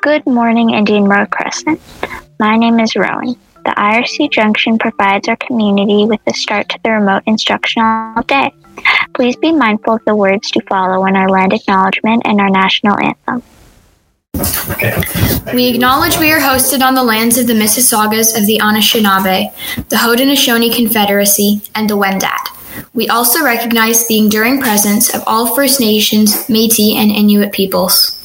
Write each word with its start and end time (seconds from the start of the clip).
Good 0.00 0.24
morning, 0.26 0.70
Indian 0.70 1.06
Road 1.06 1.32
Crescent. 1.32 1.80
My 2.38 2.56
name 2.56 2.78
is 2.78 2.94
Rowan. 2.94 3.34
The 3.64 3.74
IRC 3.76 4.30
Junction 4.30 4.78
provides 4.78 5.26
our 5.26 5.34
community 5.34 6.06
with 6.06 6.20
a 6.28 6.34
start 6.34 6.68
to 6.68 6.78
the 6.84 6.92
remote 6.92 7.24
instructional 7.26 8.22
day. 8.22 8.54
Please 9.14 9.34
be 9.34 9.50
mindful 9.50 9.94
of 9.94 10.04
the 10.04 10.14
words 10.14 10.52
to 10.52 10.60
follow 10.68 11.04
in 11.06 11.16
our 11.16 11.28
land 11.28 11.52
acknowledgement 11.52 12.22
and 12.26 12.40
our 12.40 12.48
national 12.48 12.96
anthem. 13.00 13.42
We 15.52 15.66
acknowledge 15.66 16.16
we 16.18 16.30
are 16.30 16.38
hosted 16.38 16.80
on 16.80 16.94
the 16.94 17.02
lands 17.02 17.36
of 17.36 17.48
the 17.48 17.54
Mississaugas 17.54 18.38
of 18.38 18.46
the 18.46 18.60
Anishinaabe, 18.62 19.52
the 19.88 19.96
Haudenosaunee 19.96 20.76
Confederacy, 20.76 21.60
and 21.74 21.90
the 21.90 21.96
Wendat. 21.96 22.86
We 22.94 23.08
also 23.08 23.44
recognize 23.44 24.06
the 24.06 24.18
enduring 24.18 24.60
presence 24.60 25.12
of 25.12 25.24
all 25.26 25.56
First 25.56 25.80
Nations, 25.80 26.46
Métis, 26.46 26.94
and 26.94 27.10
Inuit 27.10 27.50
peoples. 27.50 28.17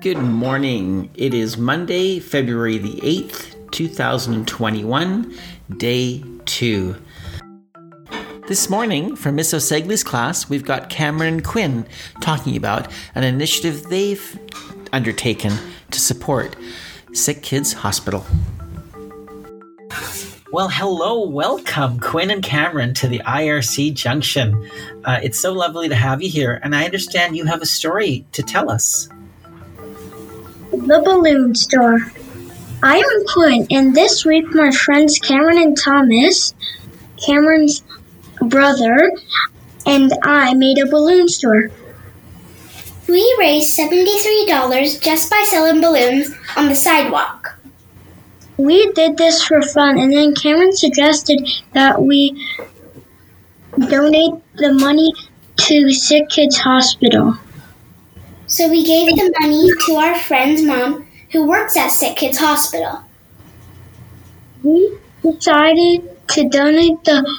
Good 0.00 0.18
morning. 0.18 1.10
It 1.16 1.34
is 1.34 1.58
Monday, 1.58 2.20
February 2.20 2.78
the 2.78 3.00
8th, 3.00 3.72
2021, 3.72 5.34
day 5.76 6.22
two. 6.44 6.94
This 8.46 8.70
morning, 8.70 9.16
from 9.16 9.34
Miss 9.34 9.52
Osegli's 9.52 10.04
class, 10.04 10.48
we've 10.48 10.64
got 10.64 10.88
Cameron 10.88 11.42
Quinn 11.42 11.84
talking 12.20 12.56
about 12.56 12.86
an 13.16 13.24
initiative 13.24 13.82
they've 13.90 14.38
undertaken 14.92 15.52
to 15.90 15.98
support 15.98 16.54
Sick 17.12 17.42
Kids 17.42 17.72
Hospital. 17.72 18.24
Well, 20.52 20.68
hello, 20.68 21.28
welcome, 21.28 21.98
Quinn 21.98 22.30
and 22.30 22.42
Cameron, 22.42 22.94
to 22.94 23.08
the 23.08 23.18
IRC 23.26 23.94
Junction. 23.94 24.70
Uh, 25.04 25.18
it's 25.24 25.40
so 25.40 25.52
lovely 25.52 25.88
to 25.88 25.96
have 25.96 26.22
you 26.22 26.30
here, 26.30 26.60
and 26.62 26.76
I 26.76 26.84
understand 26.84 27.36
you 27.36 27.46
have 27.46 27.62
a 27.62 27.66
story 27.66 28.24
to 28.30 28.44
tell 28.44 28.70
us. 28.70 29.08
The 30.70 31.02
Balloon 31.04 31.54
Store. 31.54 32.12
I 32.82 32.98
am 32.98 33.24
Quinn, 33.32 33.66
and 33.70 33.94
this 33.94 34.24
week 34.24 34.54
my 34.54 34.70
friends 34.70 35.18
Cameron 35.18 35.58
and 35.58 35.76
Thomas, 35.76 36.54
Cameron's 37.16 37.82
brother, 38.40 39.12
and 39.86 40.12
I 40.22 40.54
made 40.54 40.78
a 40.78 40.86
balloon 40.86 41.28
store. 41.28 41.70
We 43.08 43.36
raised 43.38 43.78
$73 43.78 45.00
just 45.00 45.30
by 45.30 45.44
selling 45.48 45.80
balloons 45.80 46.34
on 46.56 46.68
the 46.68 46.74
sidewalk. 46.74 47.58
We 48.58 48.92
did 48.92 49.16
this 49.16 49.42
for 49.42 49.62
fun, 49.62 49.98
and 49.98 50.12
then 50.12 50.34
Cameron 50.34 50.72
suggested 50.72 51.48
that 51.72 52.02
we 52.02 52.46
donate 53.78 54.34
the 54.56 54.74
money 54.74 55.14
to 55.56 55.90
Sick 55.90 56.28
Kids 56.28 56.58
Hospital. 56.58 57.38
So 58.48 58.66
we 58.66 58.82
gave 58.82 59.14
the 59.14 59.34
money 59.40 59.70
to 59.86 59.92
our 59.96 60.18
friend's 60.20 60.62
mom 60.62 61.06
who 61.32 61.46
works 61.46 61.76
at 61.76 61.88
Sick 61.88 62.16
Kids 62.16 62.38
Hospital. 62.38 63.02
We 64.62 64.96
decided 65.22 66.16
to 66.28 66.48
donate 66.48 67.04
the 67.04 67.36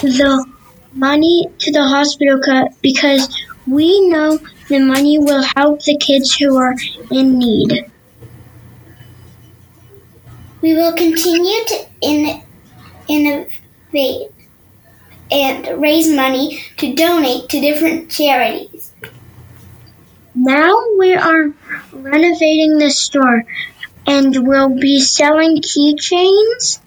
the 0.00 0.46
money 0.94 1.46
to 1.58 1.70
the 1.70 1.82
hospital 1.82 2.40
because 2.80 3.28
we 3.66 4.08
know 4.08 4.38
the 4.70 4.78
money 4.78 5.18
will 5.18 5.42
help 5.54 5.82
the 5.82 5.98
kids 5.98 6.34
who 6.34 6.56
are 6.56 6.74
in 7.10 7.38
need. 7.38 7.90
We 10.62 10.74
will 10.74 10.94
continue 10.94 11.64
to 11.66 11.86
in, 12.00 12.42
innovate 13.06 14.30
and 15.30 15.80
raise 15.80 16.08
money 16.08 16.62
to 16.78 16.94
donate 16.94 17.50
to 17.50 17.60
different 17.60 18.10
charities. 18.10 18.92
Now 20.36 20.76
we 20.98 21.14
are 21.14 21.50
renovating 21.92 22.76
the 22.76 22.90
store 22.90 23.44
and 24.06 24.46
we'll 24.46 24.78
be 24.78 25.00
selling 25.00 25.62
keychains 25.62 26.78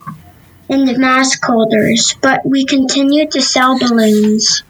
and 0.69 0.97
mask 0.99 1.43
holders, 1.43 2.15
but 2.21 2.45
we 2.45 2.63
continue 2.65 3.27
to 3.27 3.41
sell 3.41 3.79
balloons. 3.79 4.61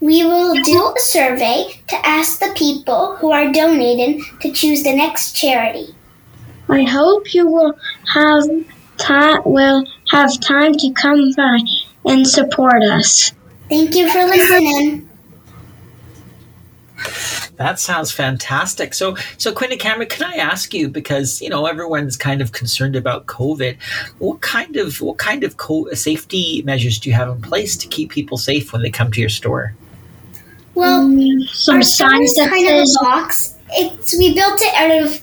We 0.00 0.24
will 0.24 0.54
do 0.62 0.94
a 0.94 1.00
survey 1.00 1.80
to 1.88 2.06
ask 2.06 2.38
the 2.38 2.52
people 2.54 3.16
who 3.16 3.32
are 3.32 3.50
donating 3.50 4.22
to 4.42 4.52
choose 4.52 4.82
the 4.82 4.94
next 4.94 5.32
charity. 5.32 5.94
I 6.68 6.82
hope 6.82 7.32
you 7.32 7.48
will 7.48 7.78
have 8.12 8.44
time 8.98 9.40
will 9.46 9.84
have 10.10 10.38
time 10.40 10.74
to 10.74 10.90
come 10.92 11.32
by 11.32 11.60
and 12.04 12.26
support 12.26 12.82
us. 12.82 13.32
Thank 13.70 13.94
you 13.94 14.10
for 14.12 14.24
listening. 14.26 15.09
That 17.60 17.78
sounds 17.78 18.10
fantastic. 18.10 18.94
So, 18.94 19.18
so 19.36 19.52
Quinn 19.52 19.70
and 19.70 19.78
Cameron, 19.78 20.08
can 20.08 20.24
I 20.24 20.36
ask 20.36 20.72
you 20.72 20.88
because 20.88 21.42
you 21.42 21.50
know 21.50 21.66
everyone's 21.66 22.16
kind 22.16 22.40
of 22.40 22.52
concerned 22.52 22.96
about 22.96 23.26
COVID? 23.26 23.76
What 24.16 24.40
kind 24.40 24.76
of 24.76 24.98
what 25.02 25.18
kind 25.18 25.44
of 25.44 25.58
co- 25.58 25.92
safety 25.92 26.62
measures 26.62 26.98
do 26.98 27.10
you 27.10 27.14
have 27.14 27.28
in 27.28 27.42
place 27.42 27.76
to 27.76 27.86
keep 27.86 28.12
people 28.12 28.38
safe 28.38 28.72
when 28.72 28.80
they 28.80 28.88
come 28.88 29.12
to 29.12 29.20
your 29.20 29.28
store? 29.28 29.74
Well, 30.72 31.04
mm, 31.04 31.46
Some 31.48 31.82
signs 31.82 32.32
that 32.36 32.48
kind 32.48 32.66
of 32.66 32.82
a 32.82 33.04
box. 33.04 33.54
It's 33.72 34.16
we 34.16 34.34
built 34.34 34.62
it 34.62 34.74
out 34.74 35.04
of 35.04 35.22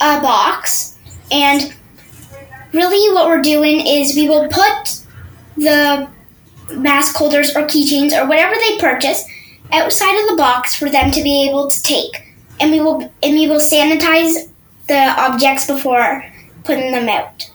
a 0.00 0.22
box, 0.22 0.96
and 1.32 1.74
really, 2.72 3.12
what 3.12 3.26
we're 3.26 3.42
doing 3.42 3.84
is 3.84 4.14
we 4.14 4.28
will 4.28 4.46
put 4.46 5.02
the 5.56 6.08
mask 6.74 7.16
holders 7.16 7.56
or 7.56 7.62
keychains 7.62 8.12
or 8.16 8.24
whatever 8.28 8.54
they 8.54 8.78
purchase 8.78 9.24
outside 9.72 10.20
of 10.20 10.30
the 10.30 10.36
box 10.36 10.74
for 10.74 10.90
them 10.90 11.10
to 11.10 11.22
be 11.22 11.48
able 11.48 11.68
to 11.68 11.82
take, 11.82 12.34
and 12.60 12.70
we 12.70 12.80
will 12.80 13.00
and 13.22 13.34
we 13.34 13.48
will 13.48 13.60
sanitize 13.60 14.48
the 14.88 15.14
objects 15.18 15.66
before 15.66 16.24
putting 16.64 16.92
them 16.92 17.08
out. 17.08 17.50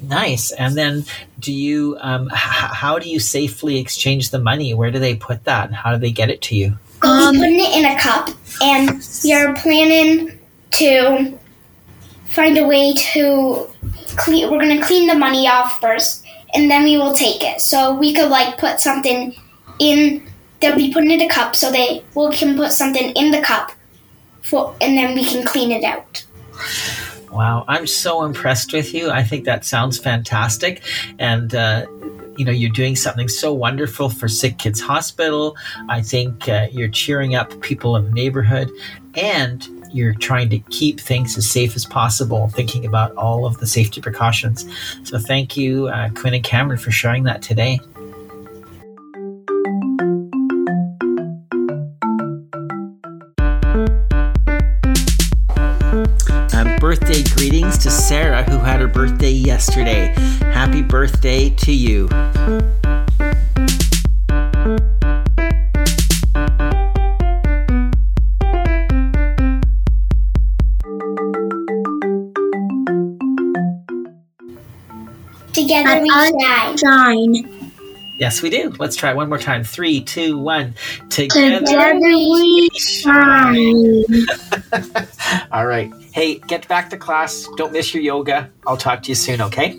Nice. 0.00 0.52
And 0.52 0.76
then, 0.76 1.04
do 1.40 1.52
you 1.52 1.96
um, 2.00 2.28
h- 2.32 2.38
how 2.38 2.98
do 2.98 3.08
you 3.08 3.18
safely 3.18 3.78
exchange 3.78 4.30
the 4.30 4.38
money? 4.38 4.74
Where 4.74 4.90
do 4.90 4.98
they 4.98 5.16
put 5.16 5.44
that? 5.44 5.66
And 5.66 5.74
how 5.74 5.92
do 5.92 5.98
they 5.98 6.12
get 6.12 6.30
it 6.30 6.40
to 6.42 6.56
you? 6.56 6.78
We'll 7.02 7.32
be 7.32 7.38
putting 7.38 7.60
it 7.60 7.76
in 7.76 7.84
a 7.84 7.98
cup, 7.98 8.30
and 8.62 9.02
we 9.24 9.32
are 9.32 9.54
planning 9.56 10.38
to 10.72 11.38
find 12.26 12.58
a 12.58 12.66
way 12.66 12.92
to 12.94 13.68
clean. 14.16 14.50
We're 14.50 14.60
gonna 14.60 14.84
clean 14.84 15.08
the 15.08 15.14
money 15.14 15.48
off 15.48 15.80
first, 15.80 16.24
and 16.54 16.70
then 16.70 16.84
we 16.84 16.96
will 16.96 17.12
take 17.14 17.42
it. 17.42 17.60
So 17.60 17.94
we 17.94 18.14
could 18.14 18.30
like 18.30 18.58
put 18.58 18.80
something 18.80 19.34
in. 19.78 20.24
They'll 20.60 20.76
be 20.76 20.92
put 20.92 21.04
in 21.04 21.20
a 21.20 21.28
cup, 21.28 21.54
so 21.54 21.70
they 21.70 22.04
we 22.14 22.30
can 22.30 22.56
put 22.56 22.72
something 22.72 23.12
in 23.12 23.30
the 23.30 23.40
cup, 23.40 23.72
for 24.42 24.74
and 24.80 24.96
then 24.96 25.14
we 25.14 25.24
can 25.24 25.44
clean 25.44 25.70
it 25.70 25.84
out. 25.84 26.24
Wow, 27.30 27.64
I'm 27.68 27.86
so 27.86 28.24
impressed 28.24 28.72
with 28.72 28.94
you. 28.94 29.10
I 29.10 29.22
think 29.22 29.44
that 29.44 29.64
sounds 29.64 29.98
fantastic, 29.98 30.82
and 31.18 31.54
uh, 31.54 31.86
you 32.36 32.44
know 32.44 32.52
you're 32.52 32.70
doing 32.70 32.96
something 32.96 33.28
so 33.28 33.52
wonderful 33.52 34.08
for 34.08 34.28
Sick 34.28 34.58
Kids 34.58 34.80
Hospital. 34.80 35.56
I 35.88 36.02
think 36.02 36.48
uh, 36.48 36.68
you're 36.72 36.88
cheering 36.88 37.34
up 37.34 37.60
people 37.60 37.96
in 37.96 38.04
the 38.04 38.10
neighborhood, 38.10 38.70
and 39.14 39.68
you're 39.92 40.14
trying 40.14 40.48
to 40.50 40.58
keep 40.70 41.00
things 41.00 41.36
as 41.36 41.48
safe 41.48 41.76
as 41.76 41.86
possible, 41.86 42.48
thinking 42.48 42.86
about 42.86 43.14
all 43.16 43.46
of 43.46 43.58
the 43.58 43.66
safety 43.66 44.00
precautions. 44.00 44.66
So 45.04 45.18
thank 45.18 45.56
you, 45.56 45.88
uh, 45.88 46.10
Quinn 46.10 46.34
and 46.34 46.44
Cameron, 46.44 46.78
for 46.78 46.90
sharing 46.90 47.24
that 47.24 47.42
today. 47.42 47.80
Birthday 56.88 57.22
greetings 57.36 57.76
to 57.76 57.90
Sarah, 57.90 58.42
who 58.44 58.56
had 58.56 58.80
her 58.80 58.88
birthday 58.88 59.30
yesterday. 59.30 60.14
Happy 60.40 60.80
birthday 60.80 61.50
to 61.50 61.70
you. 61.70 62.08
Together 75.52 76.00
we 76.00 76.08
shine. 76.08 76.78
Shine. 76.78 77.57
Yes, 78.18 78.42
we 78.42 78.50
do. 78.50 78.74
Let's 78.78 78.96
try 78.96 79.14
one 79.14 79.28
more 79.28 79.38
time. 79.38 79.62
Three, 79.62 80.00
two, 80.00 80.38
one. 80.38 80.74
Together. 81.08 81.60
Together 81.60 81.98
we 82.00 82.68
shine. 82.76 84.04
All 85.52 85.66
right. 85.66 85.92
Hey, 86.12 86.40
get 86.40 86.66
back 86.66 86.90
to 86.90 86.96
class. 86.96 87.48
Don't 87.56 87.72
miss 87.72 87.94
your 87.94 88.02
yoga. 88.02 88.50
I'll 88.66 88.76
talk 88.76 89.04
to 89.04 89.08
you 89.10 89.14
soon, 89.14 89.40
okay? 89.40 89.78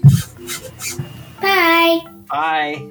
Bye. 1.41 1.99
Bye. 2.29 2.89